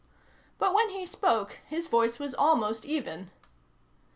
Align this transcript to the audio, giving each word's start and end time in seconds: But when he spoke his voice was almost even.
But 0.57 0.73
when 0.73 0.89
he 0.89 1.05
spoke 1.05 1.59
his 1.67 1.85
voice 1.87 2.17
was 2.17 2.33
almost 2.33 2.85
even. 2.85 3.29